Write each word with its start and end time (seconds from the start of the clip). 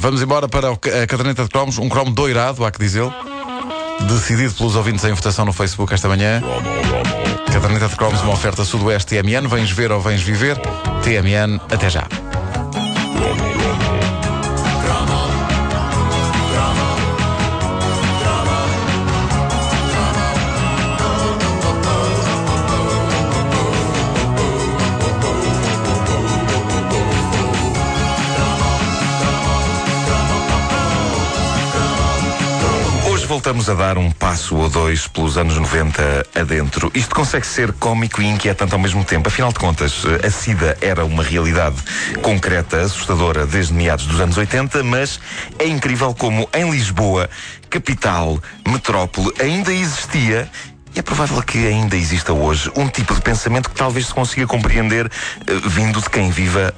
Vamos 0.00 0.22
embora 0.22 0.48
para 0.48 0.70
a 0.70 1.06
caderneta 1.06 1.42
de 1.42 1.50
cromos, 1.50 1.76
um 1.76 1.86
cromo 1.86 2.10
doirado, 2.10 2.64
há 2.64 2.70
que 2.70 2.78
dizê-lo. 2.78 3.12
Decidido 4.08 4.54
pelos 4.54 4.74
ouvintes 4.74 5.04
em 5.04 5.12
votação 5.12 5.44
no 5.44 5.52
Facebook 5.52 5.92
esta 5.92 6.08
manhã. 6.08 6.42
Caderneta 7.52 7.86
de 7.86 7.96
cromos, 7.96 8.22
uma 8.22 8.32
oferta 8.32 8.64
Sudoeste 8.64 9.14
TMN. 9.14 9.46
Vens 9.46 9.70
ver 9.70 9.92
ou 9.92 10.00
vens 10.00 10.22
viver? 10.22 10.56
TMN, 11.02 11.60
até 11.70 11.90
já. 11.90 12.08
Voltamos 33.30 33.70
a 33.70 33.74
dar 33.74 33.96
um 33.96 34.10
passo 34.10 34.56
ou 34.56 34.68
dois 34.68 35.06
pelos 35.06 35.38
anos 35.38 35.56
90 35.56 36.26
adentro. 36.34 36.90
Isto 36.92 37.14
consegue 37.14 37.46
ser 37.46 37.72
cómico 37.74 38.20
e 38.20 38.26
inquietante 38.26 38.72
ao 38.72 38.78
mesmo 38.80 39.04
tempo. 39.04 39.28
Afinal 39.28 39.52
de 39.52 39.58
contas, 39.60 40.02
a 40.26 40.28
SIDA 40.28 40.76
era 40.80 41.04
uma 41.04 41.22
realidade 41.22 41.76
concreta, 42.22 42.80
assustadora, 42.80 43.46
desde 43.46 43.72
meados 43.72 44.04
dos 44.06 44.20
anos 44.20 44.36
80, 44.36 44.82
mas 44.82 45.20
é 45.60 45.68
incrível 45.68 46.12
como 46.12 46.48
em 46.52 46.72
Lisboa, 46.72 47.30
capital, 47.70 48.42
metrópole, 48.66 49.32
ainda 49.38 49.72
existia 49.72 50.50
e 50.92 50.98
é 50.98 51.02
provável 51.02 51.40
que 51.40 51.68
ainda 51.68 51.94
exista 51.94 52.32
hoje 52.32 52.68
um 52.74 52.88
tipo 52.88 53.14
de 53.14 53.20
pensamento 53.20 53.70
que 53.70 53.76
talvez 53.76 54.06
se 54.06 54.12
consiga 54.12 54.44
compreender 54.44 55.06
uh, 55.06 55.68
vindo 55.68 56.00
de 56.00 56.10
quem 56.10 56.30
viva 56.30 56.74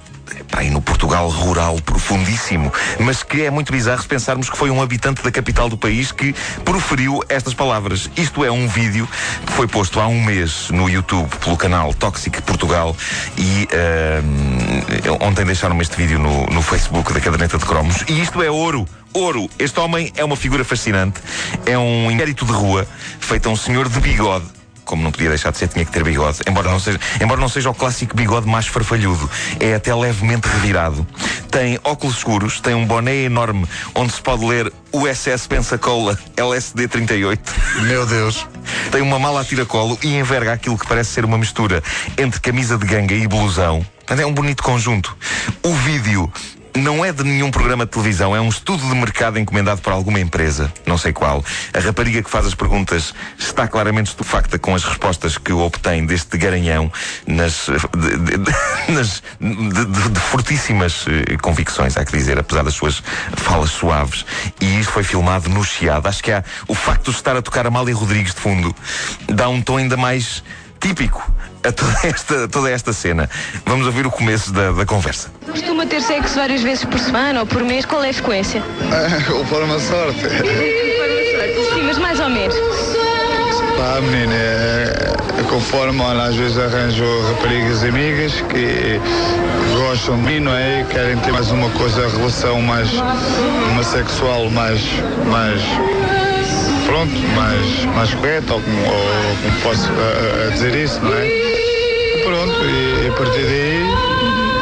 Pá, 0.51 0.63
e 0.63 0.71
no 0.71 0.81
Portugal 0.81 1.29
rural 1.29 1.81
profundíssimo, 1.81 2.73
mas 3.01 3.23
que 3.23 3.43
é 3.43 3.51
muito 3.51 3.73
bizarro 3.73 4.05
pensarmos 4.05 4.49
que 4.49 4.57
foi 4.57 4.71
um 4.71 4.81
habitante 4.81 5.23
da 5.23 5.31
capital 5.31 5.69
do 5.69 5.77
país 5.77 6.13
que 6.13 6.35
proferiu 6.65 7.21
estas 7.29 7.55
palavras. 7.55 8.11
Isto 8.17 8.45
é 8.45 8.51
um 8.51 8.69
vídeo 8.69 9.09
que 9.47 9.53
foi 9.53 9.67
posto 9.67 10.01
há 10.01 10.07
um 10.07 10.23
mês 10.23 10.69
no 10.71 10.89
YouTube 10.89 11.29
pelo 11.37 11.57
canal 11.57 11.93
Toxic 11.95 12.41
Portugal 12.43 12.97
e 13.37 13.69
uh, 13.73 15.25
ontem 15.25 15.45
deixaram-me 15.45 15.83
este 15.83 15.97
vídeo 15.97 16.19
no, 16.19 16.47
no 16.47 16.63
Facebook 16.63 17.13
da 17.13 17.21
caderneta 17.21 17.59
de 17.59 17.65
cromos 17.65 18.05
e 18.09 18.21
isto 18.21 18.43
é 18.43 18.51
ouro. 18.51 18.87
Ouro. 19.15 19.51
Este 19.59 19.79
homem 19.79 20.11
é 20.17 20.25
uma 20.25 20.37
figura 20.37 20.65
fascinante. 20.65 21.21
É 21.67 21.77
um 21.77 22.11
inquérito 22.11 22.47
de 22.47 22.53
rua 22.53 22.87
feito 23.21 23.47
a 23.47 23.53
um 23.53 23.57
senhor 23.57 23.87
de 23.89 24.01
bigode 24.01 24.62
como 24.93 25.03
não 25.03 25.11
podia 25.11 25.31
deixar 25.31 25.51
de 25.51 25.57
ser, 25.57 25.69
tinha 25.69 25.87
que 25.87 25.91
ter 25.91 26.05
bigode. 26.05 26.41
Embora 26.47 26.71
não 26.71 26.79
seja, 26.79 27.01
embora 27.19 27.41
não 27.41 27.49
seja 27.49 27.71
o 27.71 27.75
clássico 27.75 28.15
bigode 28.15 28.47
mais 28.47 28.67
farfalhudo. 28.67 29.31
É 29.59 29.73
até 29.73 29.95
levemente 29.95 30.47
revirado. 30.47 31.07
Tem 31.51 31.81
óculos 31.83 32.19
escuros, 32.19 32.61
tem 32.61 32.75
um 32.75 32.85
boné 32.85 33.23
enorme 33.23 33.67
onde 33.95 34.13
se 34.13 34.21
pode 34.21 34.45
ler 34.45 34.71
USS 34.93 35.47
Pensacola 35.47 36.19
LSD 36.37 36.89
38. 36.89 37.55
Meu 37.85 38.05
Deus. 38.05 38.47
Tem 38.91 39.01
uma 39.01 39.19
mala 39.19 39.41
a 39.41 39.45
tiracolo 39.47 39.99
e 40.03 40.15
enverga 40.15 40.53
aquilo 40.53 40.77
que 40.77 40.87
parece 40.87 41.09
ser 41.09 41.25
uma 41.25 41.39
mistura 41.39 41.83
entre 42.19 42.39
camisa 42.39 42.77
de 42.77 42.85
ganga 42.85 43.15
e 43.15 43.27
blusão. 43.27 43.87
É 44.07 44.27
um 44.27 44.35
bonito 44.35 44.63
conjunto. 44.63 45.17
O 45.63 45.73
vídeo 45.73 46.31
não 46.77 47.05
é 47.05 47.13
de 47.13 47.23
nenhum 47.25 47.51
programa 47.51 47.85
de 47.85 47.93
televisão, 47.93 48.35
é 48.35 48.41
um 48.41 48.49
estudo 48.49 48.87
de 48.89 48.95
mercado 48.95 49.39
encomendado 49.39 49.81
por 49.81 49.93
alguma 49.93 50.21
empresa, 50.21 50.73
não 50.87 50.97
sei 50.97 51.13
qual. 51.13 51.45
A 51.75 51.81
rapariga 51.81 52.23
que 52.23 52.31
faz 52.31 52.47
as 52.47 52.55
perguntas 52.55 53.15
está 53.39 53.69
claramente 53.69 54.09
estupefacta 54.09 54.59
com 54.59 54.75
as 54.75 54.85
respostas 54.85 55.37
que 55.37 55.53
obtém 55.53 56.07
deste 56.07 56.37
garanhão 56.39 56.91
nas, 57.27 57.67
de, 57.67 58.17
de, 58.39 58.53
nas, 58.93 59.23
de, 59.41 60.11
de, 60.11 60.21
fortíssimas 60.21 61.05
eh, 61.09 61.37
convicções, 61.37 61.97
há 61.97 62.05
que 62.05 62.17
dizer, 62.17 62.39
apesar 62.39 62.63
das 62.63 62.75
suas 62.75 63.03
falas 63.37 63.71
suaves. 63.71 64.25
E 64.61 64.81
isto 64.81 64.93
foi 64.93 65.03
filmado 65.03 65.49
no 65.49 65.63
Chiado. 65.65 66.09
Acho 66.09 66.23
que 66.23 66.33
há 66.33 66.43
o 66.69 66.75
facto 66.75 67.11
de 67.11 67.17
estar 67.17 67.37
a 67.37 67.43
tocar 67.43 67.67
Amália 67.67 67.95
Rodrigues 67.95 68.35
de 68.35 68.41
fundo 68.41 68.75
dá 69.29 69.49
um 69.49 69.61
tom 69.61 69.77
ainda 69.77 69.97
mais 69.97 70.43
típico 70.83 71.23
a 71.65 71.73
toda 71.73 71.99
esta, 72.05 72.49
toda 72.49 72.71
esta 72.71 72.93
cena. 72.93 73.31
Vamos 73.65 73.87
ouvir 73.87 74.07
o 74.07 74.11
começo 74.11 74.53
da, 74.53 74.73
da 74.73 74.85
conversa. 74.85 75.31
Costuma 75.47 75.87
ter 75.87 76.03
sexo 76.03 76.35
várias 76.35 76.61
vezes 76.63 76.85
por 76.85 76.99
semana 76.99 77.41
ou 77.41 77.47
por 77.47 77.63
mês? 77.63 77.87
Qual 77.87 78.03
é 78.03 78.11
a 78.11 78.15
frequência? 78.15 78.63
É, 78.91 79.23
conforme 79.31 79.75
a 79.75 79.81
sorte. 79.81 80.21
Sim, 81.73 81.83
mas 81.85 81.99
mais 81.99 82.19
ou 82.21 82.29
menos. 82.29 82.55
Pá, 83.77 84.01
menina, 84.01 84.35
é, 84.35 85.15
é 85.39 85.43
conforme, 85.49 86.01
olha, 86.01 86.25
às 86.25 86.35
vezes 86.35 86.59
arranjo 86.59 87.05
raparigas 87.29 87.85
amigas 87.85 88.33
que 88.51 89.01
gostam 89.77 90.17
de 90.17 90.23
mim, 90.23 90.41
não 90.41 90.55
é? 90.55 90.83
E 90.83 90.85
querem 90.87 91.17
ter 91.19 91.33
mais 91.33 91.51
uma 91.51 91.71
coisa, 91.71 92.09
relação 92.09 92.61
mais, 92.61 92.89
uma 93.73 93.83
sexual 93.83 94.51
mais, 94.51 94.81
mais 95.31 95.61
pronto, 96.93 97.19
mais, 97.35 97.85
mais 97.87 98.13
correta, 98.13 98.53
ou 98.53 98.61
como, 98.61 98.83
ou 98.85 99.37
como 99.37 99.61
posso 99.63 99.91
uh, 99.91 100.53
dizer 100.53 100.75
isso, 100.75 101.01
não 101.01 101.15
é? 101.15 101.27
Pronto, 102.23 102.65
e, 102.67 103.07
e 103.07 103.09
a 103.09 103.13
partir 103.15 103.43
daí, 103.45 103.87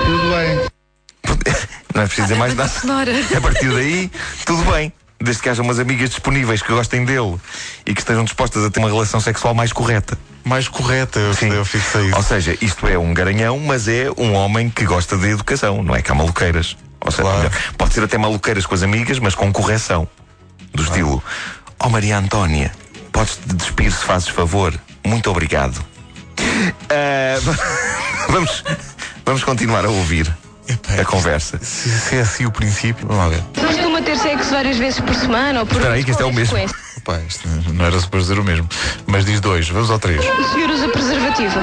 tudo 0.07 0.31
bem. 0.31 1.57
Não 1.93 2.03
é 2.03 2.07
preciso 2.07 2.29
dizer 2.29 2.39
mais 2.39 2.55
nada. 2.55 2.73
A 3.37 3.41
partir 3.41 3.69
daí, 3.73 4.11
tudo 4.47 4.63
bem. 4.71 4.93
Desde 5.21 5.43
que 5.43 5.49
haja 5.49 5.61
umas 5.61 5.81
amigas 5.81 6.11
disponíveis 6.11 6.63
que 6.63 6.73
gostem 6.73 7.05
dele 7.05 7.37
e 7.85 7.93
que 7.93 8.01
estejam 8.01 8.25
dispostas 8.25 8.65
a 8.65 8.71
ter 8.71 8.79
uma 8.79 8.89
relação 8.89 9.19
sexual 9.21 9.53
mais 9.53 9.73
correta. 9.73 10.17
Mais 10.45 10.69
correta, 10.69 11.19
eu, 11.19 11.35
Sim. 11.35 11.49
eu 11.49 11.65
fixei 11.65 12.07
isso. 12.07 12.17
Ou 12.17 12.23
seja, 12.23 12.57
isto 12.63 12.87
é 12.87 12.97
um 12.97 13.13
garanhão, 13.13 13.59
mas 13.59 13.89
é 13.89 14.07
um 14.17 14.35
homem 14.35 14.71
que 14.71 14.85
gosta 14.85 15.19
de 15.19 15.31
educação, 15.31 15.83
não 15.83 15.97
é 15.97 16.01
que 16.01 16.13
há 16.13 16.15
maluqueiras. 16.15 16.77
Ou 17.01 17.11
seja, 17.11 17.23
claro. 17.23 17.51
pode 17.77 17.93
ser 17.93 18.05
até 18.05 18.17
maluqueiras 18.17 18.65
com 18.65 18.75
as 18.75 18.85
amigas, 18.85 19.19
mas 19.19 19.35
com 19.35 19.53
correção. 19.53 20.09
Do 20.73 20.85
claro. 20.85 20.91
estilo, 20.93 21.25
Oh 21.83 21.89
Maria 21.89 22.19
Antónia, 22.19 22.71
podes-te 23.11 23.55
despir 23.55 23.91
se 23.91 24.05
fazes 24.05 24.29
favor? 24.29 24.79
Muito 25.05 25.31
obrigado. 25.31 25.79
Uh, 26.39 27.57
vamos, 28.31 28.63
vamos 29.25 29.43
continuar 29.43 29.87
a 29.87 29.89
ouvir 29.89 30.31
a 31.01 31.05
conversa. 31.05 31.59
Se, 31.63 31.89
se, 31.89 32.17
é 32.17 32.21
assim 32.21 32.45
o 32.45 32.53
princípio, 32.53 33.07
vamos 33.07 33.25
lá 33.25 33.29
ver. 33.31 33.43
Costuma 33.67 34.03
ter 34.03 34.19
sexo 34.19 34.51
várias 34.51 34.77
vezes 34.77 35.01
por 35.01 35.15
semana 35.15 35.61
ou 35.61 35.67
por 35.67 35.77
Espera 35.77 35.95
aí, 35.95 36.05
que 36.05 36.11
isto 36.11 36.23
é 36.23 36.27
o 36.27 36.33
mesmo. 36.33 36.59
Opa, 36.99 37.19
isto 37.27 37.49
não 37.73 37.87
era 37.87 37.99
suposto 37.99 38.29
dizer 38.29 38.39
o 38.39 38.45
mesmo. 38.45 38.69
Mas 39.07 39.25
diz 39.25 39.41
dois, 39.41 39.69
vamos 39.71 39.91
ao 39.91 39.99
três. 39.99 40.21
O 40.21 40.53
senhor 40.53 40.71
usa 40.71 40.89
preservativo? 40.91 41.59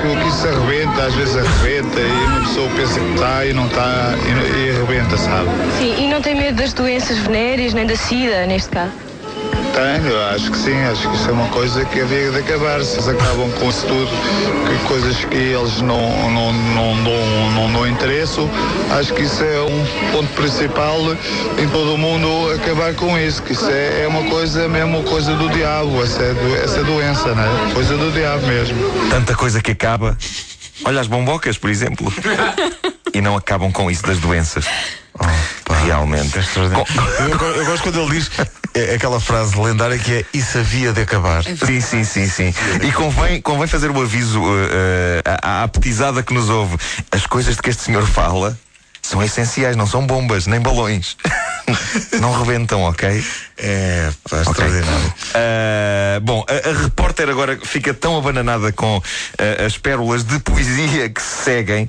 Que, 0.00 0.16
que 0.22 0.28
isso 0.28 0.48
arrebenta, 0.48 1.06
às 1.06 1.14
vezes 1.14 1.36
arrebenta 1.36 2.00
e 2.00 2.26
uma 2.26 2.40
pessoa 2.40 2.70
pensa 2.76 3.00
que 3.00 3.14
está 3.14 3.46
e 3.46 3.52
não 3.52 3.66
está 3.66 4.14
e, 4.26 4.66
e 4.66 4.70
arrebenta, 4.70 5.16
sabe? 5.16 5.48
Sim, 5.78 6.04
e 6.04 6.08
não 6.08 6.20
tem 6.20 6.34
medo 6.34 6.56
das 6.56 6.72
doenças 6.72 7.18
venéreas 7.18 7.74
nem 7.74 7.86
da 7.86 7.96
SIDA, 7.96 8.46
neste 8.46 8.70
caso? 8.70 8.92
Tenho, 9.76 10.18
acho 10.30 10.50
que 10.50 10.56
sim, 10.56 10.84
acho 10.84 11.06
que 11.06 11.14
isso 11.14 11.28
é 11.28 11.32
uma 11.34 11.48
coisa 11.48 11.84
que 11.84 12.00
havia 12.00 12.30
de 12.30 12.38
acabar. 12.38 12.82
Se 12.82 12.94
eles 12.94 13.08
acabam 13.08 13.50
com 13.60 13.68
isso 13.68 13.86
tudo, 13.86 14.10
que 14.66 14.88
coisas 14.88 15.22
que 15.26 15.36
eles 15.36 15.82
não, 15.82 16.30
não, 16.30 16.50
não, 16.50 16.94
não, 16.94 17.50
não 17.50 17.72
dão 17.74 17.86
interesse, 17.86 18.40
acho 18.98 19.12
que 19.12 19.24
isso 19.24 19.44
é 19.44 19.60
um 19.60 20.12
ponto 20.12 20.32
principal 20.32 20.98
em 21.62 21.68
todo 21.68 21.92
o 21.92 21.98
mundo 21.98 22.54
acabar 22.54 22.94
com 22.94 23.18
isso, 23.18 23.42
que 23.42 23.52
isso 23.52 23.68
é, 23.68 24.04
é 24.04 24.08
uma 24.08 24.24
coisa 24.30 24.66
mesmo 24.66 25.02
coisa 25.02 25.34
do 25.34 25.46
diabo, 25.50 26.02
essa, 26.02 26.22
é 26.22 26.32
do, 26.32 26.56
essa 26.56 26.82
doença, 26.82 27.34
né? 27.34 27.44
Coisa 27.74 27.98
do 27.98 28.10
diabo 28.12 28.46
mesmo. 28.46 28.78
Tanta 29.10 29.34
coisa 29.34 29.60
que 29.60 29.72
acaba. 29.72 30.16
Olha 30.86 31.02
as 31.02 31.06
bombocas, 31.06 31.58
por 31.58 31.68
exemplo. 31.68 32.10
e 33.12 33.20
não 33.20 33.36
acabam 33.36 33.70
com 33.70 33.90
isso 33.90 34.04
das 34.04 34.16
doenças. 34.16 34.64
Realmente. 35.86 36.38
É 36.38 36.42
eu, 37.22 37.54
eu, 37.54 37.64
gosto 37.64 37.82
quando 37.84 38.00
ele 38.00 38.10
diz 38.10 38.30
é 38.74 38.94
aquela 38.94 39.18
frase 39.20 39.58
lendária 39.58 39.98
que 39.98 40.12
é 40.12 40.24
isso 40.34 40.58
havia 40.58 40.92
de 40.92 41.00
acabar. 41.00 41.42
Sim, 41.44 41.80
sim, 41.80 42.04
sim, 42.04 42.28
sim. 42.28 42.54
E 42.82 42.92
convém, 42.92 43.40
convém 43.40 43.66
fazer 43.66 43.90
o 43.90 44.02
aviso 44.02 44.40
uh, 44.40 44.44
uh, 44.44 45.22
à, 45.42 45.62
à 45.62 45.68
petizada 45.68 46.22
que 46.22 46.34
nos 46.34 46.50
ouve. 46.50 46.76
As 47.10 47.26
coisas 47.26 47.56
de 47.56 47.62
que 47.62 47.70
este 47.70 47.84
senhor 47.84 48.06
fala 48.06 48.58
são 49.06 49.22
essenciais, 49.22 49.76
não 49.76 49.86
são 49.86 50.04
bombas, 50.04 50.46
nem 50.46 50.60
balões. 50.60 51.16
não 52.20 52.32
rebentam, 52.38 52.82
ok? 52.82 53.24
É, 53.56 54.10
pá, 54.28 54.38
okay. 54.38 54.50
extraordinário. 54.50 55.14
Uh, 55.30 56.20
bom, 56.22 56.44
a, 56.48 56.68
a, 56.68 56.82
repórter 56.82 57.28
agora 57.28 57.58
fica 57.62 57.94
tão 57.94 58.18
abananada 58.18 58.72
com 58.72 58.98
uh, 58.98 59.02
as 59.64 59.78
pérolas 59.78 60.24
de 60.24 60.38
poesia 60.40 61.08
que 61.08 61.22
se 61.22 61.44
seguem. 61.44 61.88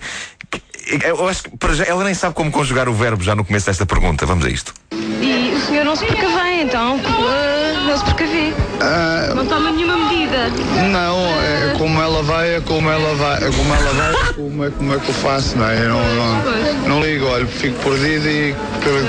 Eu 1.04 1.28
acho 1.28 1.44
que 1.44 1.58
para 1.58 1.74
já, 1.74 1.84
ela 1.84 2.04
nem 2.04 2.14
sabe 2.14 2.34
como 2.34 2.50
conjugar 2.50 2.88
o 2.88 2.94
verbo 2.94 3.22
já 3.22 3.36
no 3.36 3.44
começo 3.44 3.66
desta 3.66 3.86
pergunta. 3.86 4.26
Vamos 4.26 4.46
a 4.46 4.50
isto. 4.50 4.74
E 4.92 5.54
o 5.54 5.60
senhor 5.60 5.84
não 5.84 5.96
se 5.96 6.06
precavém, 6.06 6.62
então? 6.62 6.96
Uh, 6.96 7.88
não 7.88 7.98
se 7.98 8.04
precavê? 8.06 8.50
Uh, 8.52 9.36
não 9.36 9.46
toma 9.46 9.72
nenhuma 9.72 9.98
medida? 9.98 10.50
Não, 10.90 11.18
é 11.42 11.76
como 11.78 12.02
ela 12.02 12.24
vai, 12.24 12.56
é 12.56 12.62
como 12.62 12.90
ela 12.90 13.16
vai, 13.16 13.38
é 13.44 13.52
como 13.52 13.74
ela 13.74 13.94
vai, 13.94 14.34
como 14.34 14.66
é, 14.66 14.70
como 14.70 14.94
é 14.94 15.00
que 15.00 15.10
eu 15.10 15.14
faço, 15.16 15.58
não 15.58 15.68
é? 15.68 15.78
Eu 15.78 15.90
não, 15.90 16.16
não, 16.16 16.88
não 16.88 17.02
ligo, 17.02 17.26
olha, 17.26 17.46
fico 17.46 17.78
perdido 17.84 18.28
e 18.30 18.56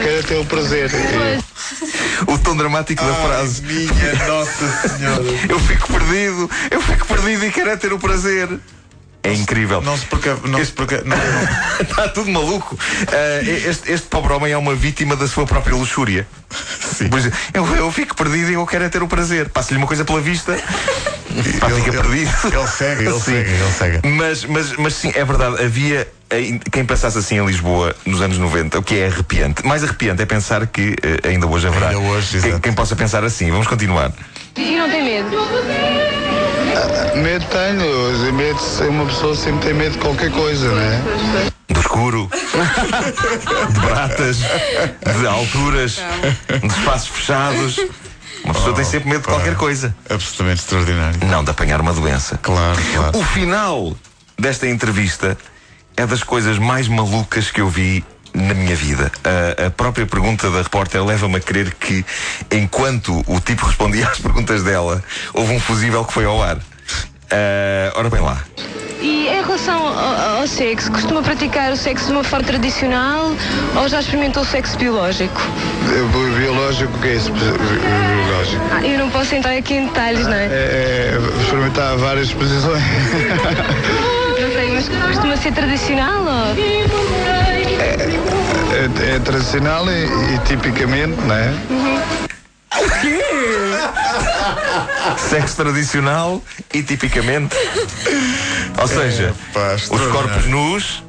quero 0.03 0.25
ter 0.25 0.37
o 0.37 0.45
prazer. 0.47 0.91
E... 0.91 1.49
O 2.27 2.39
tom 2.39 2.57
dramático 2.57 3.05
da 3.05 3.15
frase. 3.15 3.63
Minha 3.63 4.27
Nossa 4.27 4.89
Senhora. 4.89 5.23
eu 5.49 5.61
fico 5.61 5.93
perdido, 5.93 6.51
eu 6.71 6.81
fico 6.81 7.07
perdido 7.07 7.45
e 7.45 7.53
quero 7.53 7.79
ter 7.79 7.93
o 7.93 7.99
prazer. 7.99 8.49
É 9.29 9.35
incrível. 9.35 9.81
Não 9.83 9.97
se 9.97 10.07
porque. 10.07 10.29
Não 10.45 10.65
se 10.65 10.73
porque 10.73 10.97
não, 11.05 11.17
não. 11.17 11.49
Está 11.81 12.09
tudo 12.09 12.31
maluco. 12.31 12.75
Uh, 12.75 13.69
este, 13.69 13.93
este 13.93 14.07
pobre 14.09 14.33
homem 14.33 14.53
é 14.53 14.57
uma 14.57 14.75
vítima 14.75 15.17
da 15.17 15.27
sua 15.29 15.47
própria 15.47 15.75
luxúria. 15.77 16.27
Pois, 17.11 17.27
eu, 17.55 17.67
eu 17.77 17.93
fico 17.93 18.15
perdido 18.17 18.51
e 18.51 18.55
eu 18.55 18.67
quero 18.67 18.85
é 18.85 18.89
ter 18.89 19.03
o 19.03 19.09
prazer. 19.09 19.49
Passo-lhe 19.51 19.79
uma 19.79 19.87
coisa 19.87 20.05
pela 20.05 20.21
vista. 20.21 20.57
Pá, 21.61 21.69
Ele- 21.71 21.81
fica 21.83 21.91
ele- 21.91 22.03
perdido. 22.03 22.31
ele 22.45 22.67
segue, 22.67 23.03
ele 23.05 23.13
Sim. 23.21 23.21
segue, 23.21 23.51
ele 23.51 23.73
segue. 23.73 24.09
Mas, 24.09 24.45
mas, 24.45 24.73
mas 24.77 24.95
sim, 24.95 25.13
é 25.15 25.25
verdade. 25.25 25.63
Havia 25.63 26.09
eh, 26.31 26.59
quem 26.73 26.85
pensasse 26.85 27.19
assim 27.19 27.37
em 27.39 27.47
Lisboa 27.47 27.95
nos 28.07 28.21
anos 28.23 28.39
90, 28.39 28.79
o 28.79 28.83
que 28.83 28.97
é 28.99 29.07
arrepiante. 29.09 29.65
Mais 29.67 29.85
arrepiante 29.85 30.23
é 30.23 30.27
pensar 30.27 30.67
que 30.67 30.97
eh, 31.03 31.29
ainda 31.29 31.47
hoje 31.47 31.69
haverá. 31.69 31.89
Ainda 31.91 32.01
hoje, 32.01 32.41
quem, 32.41 32.59
quem 32.59 32.73
possa 32.73 32.97
pensar 32.97 33.23
assim. 33.25 33.51
Vamos 33.51 33.67
continuar. 33.67 34.11
E 34.57 34.77
não 34.77 34.89
tem 34.91 35.05
medo? 35.05 35.37
Medo 37.23 37.45
tenho, 37.47 38.33
medo, 38.33 38.59
uma 38.89 39.07
pessoa 39.07 39.35
sempre 39.35 39.67
tem 39.67 39.75
medo 39.75 39.93
de 39.93 39.99
qualquer 39.99 40.31
coisa, 40.31 40.69
não 40.69 40.81
é? 40.81 41.03
Do 41.69 41.81
escuro, 41.81 42.31
de 43.73 43.81
bratas, 43.81 44.37
de 44.39 45.27
alturas, 45.27 46.01
de 46.61 46.67
espaços 46.67 47.09
fechados. 47.09 47.81
Uma 48.45 48.55
pessoa 48.55 48.75
tem 48.75 48.85
sempre 48.85 49.09
medo 49.09 49.23
de 49.23 49.27
qualquer 49.27 49.57
coisa. 49.57 49.95
Absolutamente 50.09 50.61
extraordinário. 50.61 51.21
Não 51.27 51.43
de 51.43 51.51
apanhar 51.51 51.81
uma 51.81 51.93
doença. 51.93 52.39
Claro, 52.39 52.81
claro. 52.95 53.19
O 53.19 53.25
final 53.25 53.97
desta 54.39 54.69
entrevista 54.69 55.37
é 55.97 56.07
das 56.07 56.23
coisas 56.23 56.57
mais 56.59 56.87
malucas 56.87 57.51
que 57.51 57.61
eu 57.61 57.69
vi 57.69 58.05
na 58.33 58.55
minha 58.55 58.77
vida. 58.77 59.11
A, 59.25 59.67
a 59.67 59.71
própria 59.71 60.07
pergunta 60.07 60.51
da 60.51 60.63
repórter 60.63 61.05
leva-me 61.05 61.37
a 61.37 61.41
crer 61.41 61.75
que, 61.75 62.07
enquanto 62.53 63.25
o 63.27 63.41
tipo 63.41 63.67
respondia 63.67 64.09
às 64.09 64.21
perguntas 64.21 64.63
dela, 64.63 65.03
houve 65.35 65.53
um 65.53 65.61
fusível 65.61 66.05
que 66.05 66.13
foi 66.13 66.25
ao 66.25 66.41
ar. 66.41 66.59
Ah, 67.31 67.93
ora 67.97 68.09
bem 68.11 68.21
lá. 68.21 68.43
E 69.01 69.29
em 69.29 69.43
relação 69.43 69.87
ao, 69.87 70.41
ao 70.41 70.47
sexo, 70.49 70.91
costuma 70.91 71.23
praticar 71.23 71.71
o 71.73 71.77
sexo 71.77 72.07
de 72.07 72.13
uma 72.13 72.25
forma 72.25 72.45
tradicional 72.45 73.31
ou 73.77 73.89
já 73.89 74.01
experimentou 74.01 74.43
o 74.43 74.47
sexo 74.47 74.77
biológico? 74.77 75.41
Bi- 75.85 76.39
Biológico, 76.41 76.93
o 76.97 77.01
que 77.01 77.09
é 77.09 77.15
isso? 77.15 77.31
bi- 77.33 77.39
Biológico. 78.27 78.63
Ah, 78.73 78.85
eu 78.85 78.99
não 78.99 79.09
posso 79.11 79.35
entrar 79.37 79.57
aqui 79.57 79.75
em 79.75 79.87
detalhes, 79.87 80.27
não 80.27 80.33
é? 80.35 80.47
É, 80.47 81.15
é 81.15 81.41
experimentar 81.43 81.97
várias 81.97 82.33
posições. 82.33 82.83
Não 84.41 84.53
sei, 84.53 84.71
mas 84.73 84.89
costuma 84.89 85.37
ser 85.37 85.53
tradicional 85.53 86.23
ou... 86.23 86.55
É, 88.73 89.17
é 89.17 89.19
tradicional 89.19 89.85
e, 89.91 90.05
e 90.35 90.39
tipicamente, 90.47 91.21
não 91.23 91.35
é? 91.35 91.53
Sexo 95.17 95.57
tradicional 95.57 96.43
e 96.73 96.83
tipicamente. 96.83 97.57
Ou 98.81 98.89
seja, 98.89 99.35
pá, 99.53 99.75
os 99.75 100.07
corpos 100.13 100.47
nus, 100.47 101.03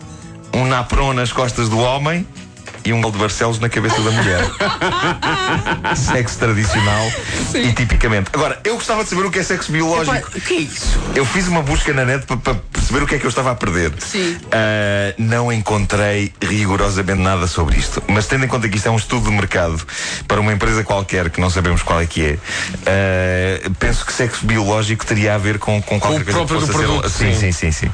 um 0.53 0.65
napron 0.65 1.13
nas 1.13 1.31
costas 1.31 1.69
do 1.69 1.79
homem 1.79 2.27
e 2.85 2.93
um 2.93 3.01
gol 3.01 3.11
de 3.11 3.17
Barcelos 3.17 3.59
na 3.59 3.69
cabeça 3.69 4.01
da 4.01 4.11
mulher. 4.11 4.41
sexo 5.95 6.37
tradicional 6.39 7.11
e 7.53 7.71
tipicamente. 7.73 8.29
Agora, 8.33 8.59
eu 8.63 8.75
gostava 8.75 9.03
de 9.03 9.09
saber 9.09 9.25
o 9.25 9.31
que 9.31 9.39
é 9.39 9.43
sexo 9.43 9.71
biológico. 9.71 10.29
O 10.35 10.41
que 10.41 10.53
é 10.53 10.57
isso? 10.57 10.99
Eu 11.15 11.25
fiz 11.25 11.47
uma 11.47 11.61
busca 11.61 11.93
na 11.93 12.05
net 12.05 12.25
para, 12.25 12.55
perceber 12.55 13.03
o 13.03 13.07
que 13.07 13.15
é 13.15 13.19
que 13.19 13.25
eu 13.25 13.29
estava 13.29 13.51
a 13.51 13.55
perder. 13.55 13.91
Sim. 13.99 14.37
Ah, 14.51 15.13
não 15.17 15.51
encontrei 15.51 16.33
rigorosamente 16.41 17.21
nada 17.21 17.47
sobre 17.47 17.77
isto. 17.77 18.01
Mas 18.07 18.25
tendo 18.27 18.45
em 18.45 18.47
conta 18.47 18.67
que 18.69 18.77
isto 18.77 18.87
é 18.87 18.91
um 18.91 18.97
estudo 18.97 19.29
de 19.29 19.35
mercado 19.35 19.79
para 20.27 20.39
uma 20.39 20.51
empresa 20.53 20.83
qualquer 20.83 21.29
que 21.29 21.39
não 21.41 21.49
sabemos 21.49 21.83
qual 21.83 22.01
é 22.01 22.05
que 22.05 22.23
é, 22.25 22.37
ah, 23.65 23.69
penso 23.79 24.05
que 24.05 24.13
sexo 24.13 24.45
biológico 24.45 25.05
teria 25.05 25.35
a 25.35 25.37
ver 25.37 25.59
com, 25.59 25.81
com 25.81 25.99
qualquer 25.99 26.21
o 26.21 26.25
coisa 26.25 26.39
próprio 26.39 26.59
que 26.59 26.65
do 26.65 26.71
fosse 26.73 26.79
ser- 26.79 26.87
produto, 26.87 27.09
Sim, 27.09 27.33
sim, 27.33 27.51
sim. 27.51 27.71
sim, 27.71 27.87
sim. 27.87 27.91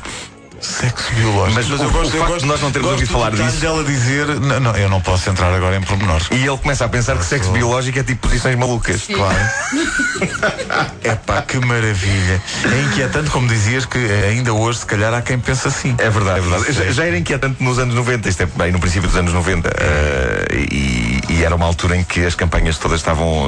Sexo 0.61 1.13
biológico. 1.13 1.53
Mas 1.55 1.69
o- 1.69 1.85
o 1.85 2.09
facto 2.09 2.39
de 2.39 2.45
nós 2.45 2.61
não 2.61 2.71
termos 2.71 2.91
gosto 2.91 3.01
ouvido 3.01 3.07
do 3.07 3.13
falar 3.13 3.31
disso- 3.31 3.61
dela 3.61 3.83
dizer. 3.83 4.25
Não, 4.39 4.59
não, 4.59 4.71
eu 4.75 4.89
não 4.89 5.01
posso 5.01 5.29
entrar 5.29 5.53
agora 5.53 5.75
em 5.75 5.81
pormenores. 5.81 6.27
E 6.31 6.35
ele 6.45 6.57
começa 6.57 6.85
a 6.85 6.89
pensar 6.89 7.17
que 7.17 7.25
sexo 7.25 7.51
biológico 7.51 7.99
é 7.99 8.03
tipo 8.03 8.27
posições 8.27 8.55
malucas. 8.57 9.03
Claro. 9.03 9.35
É 11.03 11.13
pá, 11.15 11.41
que 11.41 11.57
maravilha. 11.59 12.41
É 12.71 12.81
inquietante, 12.81 13.29
como 13.29 13.47
dizias, 13.47 13.85
que 13.85 13.97
ainda 13.97 14.53
hoje, 14.53 14.79
se 14.79 14.85
calhar, 14.85 15.13
há 15.13 15.21
quem 15.21 15.37
pense 15.37 15.67
assim. 15.67 15.95
É 15.99 16.09
verdade, 16.09 16.39
é 16.39 16.41
verdade. 16.41 16.71
Já, 16.73 16.91
já 16.91 17.05
era 17.05 17.17
inquietante 17.17 17.63
nos 17.63 17.77
anos 17.77 17.93
90, 17.93 18.27
isto 18.29 18.41
é 18.43 18.45
bem 18.45 18.71
no 18.71 18.79
princípio 18.79 19.07
dos 19.07 19.17
anos 19.17 19.33
90. 19.33 19.69
eh, 19.77 20.65
e, 20.71 21.21
e 21.29 21.43
era 21.43 21.55
uma 21.55 21.65
altura 21.65 21.95
em 21.97 22.03
que 22.03 22.25
as 22.25 22.33
campanhas 22.35 22.77
todas 22.77 22.99
estavam 22.99 23.47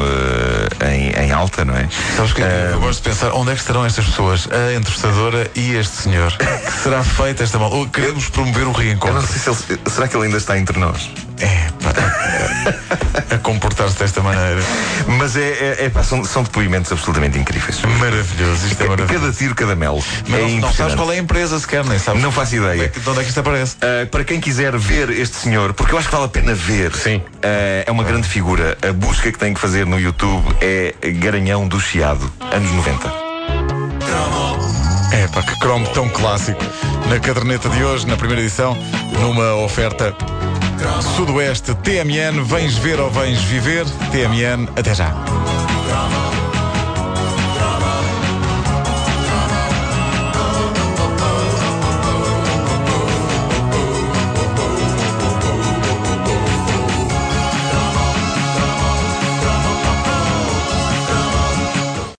eh, 0.81 0.93
em, 0.93 1.25
em 1.25 1.31
alta, 1.31 1.65
não 1.65 1.75
é? 1.75 1.87
Sabes 2.15 2.33
que 2.33 2.41
Eh, 2.41 2.69
eu 2.73 2.79
gosto 2.79 3.01
de 3.03 3.09
pensar 3.09 3.31
onde 3.33 3.51
é 3.51 3.53
que 3.55 3.61
estarão 3.61 3.85
estas 3.85 4.05
pessoas? 4.05 4.47
A 4.51 4.73
entrevistadora 4.73 5.49
e 5.55 5.73
este 5.75 5.95
senhor. 6.03 6.31
Que 6.37 6.71
será 6.83 6.96
feita 7.03 7.43
esta 7.43 7.57
mal? 7.59 7.71
Ou 7.71 7.87
Queremos 7.87 8.29
promover 8.29 8.63
o 8.63 8.65
eu 8.65 8.65
não 8.67 8.73
reencontro. 8.73 9.27
sei 9.27 9.39
se 9.39 9.49
ele, 9.73 9.79
será 9.89 10.07
que 10.07 10.15
ele 10.15 10.25
ainda 10.25 10.37
está 10.37 10.57
entre 10.57 10.77
nós? 10.79 11.09
É, 11.39 11.67
pá. 11.83 13.35
A 13.35 13.37
comportar-se 13.39 13.97
desta 13.97 14.21
maneira. 14.21 14.61
Mas 15.19 15.35
é, 15.35 15.41
é, 15.49 15.85
é 15.85 15.89
pá, 15.89 16.03
são, 16.03 16.23
são 16.25 16.43
depoimentos 16.43 16.91
absolutamente 16.91 17.37
incríveis. 17.37 17.79
Maravilhoso. 17.99 18.67
Isto 18.67 18.83
é 18.83 18.87
maravilhoso. 18.87 19.23
Cada 19.25 19.33
tiro, 19.37 19.55
cada 19.55 19.75
melo. 19.75 20.03
Mas 20.27 20.39
é 20.39 20.43
não, 20.43 20.49
não 20.59 20.73
sabes 20.73 20.95
qual 20.95 21.11
é 21.11 21.15
a 21.15 21.19
empresa 21.19 21.59
sequer, 21.59 21.83
nem 21.85 21.99
sabes. 21.99 22.21
Não 22.21 22.31
faço 22.31 22.55
Onde 22.55 22.65
é 22.67 22.73
ideia. 22.75 22.89
que- 22.89 22.99
De 22.99 23.09
onde 23.09 23.19
é 23.19 23.23
que 23.23 23.29
isto 23.29 23.39
aparece? 23.39 23.75
Uh, 23.75 24.07
para 24.07 24.23
quem 24.23 24.39
quiser 24.39 24.75
ver 24.77 25.09
este 25.09 25.35
senhor, 25.37 25.73
porque 25.73 25.93
eu 25.93 25.97
acho 25.97 26.07
que 26.07 26.13
vale 26.13 26.25
a 26.25 26.29
pena 26.29 26.53
ver, 26.53 26.93
Sim. 26.95 27.17
Uh, 27.17 27.83
é 27.85 27.91
uma 27.91 28.03
grande 28.03 28.27
figura. 28.27 28.77
A 28.87 28.91
busca 28.93 29.31
que 29.31 29.37
tem 29.37 29.53
que 29.53 29.59
fazer 29.59 29.85
no 29.85 29.99
YouTube 29.99 30.45
é 30.61 30.95
Garanhão 31.11 31.67
do 31.67 31.79
Chiado, 31.79 32.31
anos 32.51 32.71
90. 32.71 33.26
É 35.11 35.27
pá, 35.27 35.41
que 35.41 35.59
cromo 35.59 35.87
tão 35.93 36.09
clássico. 36.09 36.63
Na 37.09 37.19
caderneta 37.19 37.69
de 37.69 37.83
hoje, 37.83 38.05
na 38.07 38.17
primeira 38.17 38.41
edição, 38.41 38.77
numa 39.21 39.55
oferta 39.55 40.15
Sudoeste 41.15 41.73
TMN. 41.75 42.43
Vens 42.43 42.77
ver 42.77 42.99
ou 42.99 43.09
vens 43.09 43.41
viver? 43.43 43.85
TMN, 44.11 44.67
até 44.75 44.93
já. 44.93 45.13